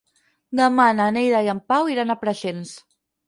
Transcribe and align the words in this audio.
Demà 0.59 0.87
na 0.99 1.07
Neida 1.17 1.43
i 1.47 1.51
en 1.53 1.61
Pau 1.73 1.91
iran 1.97 2.13
a 2.13 2.17
Preixens. 2.25 2.73